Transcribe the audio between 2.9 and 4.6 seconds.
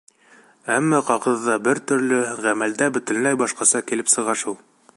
бөтөнләй башҡаса килеп сыға шул.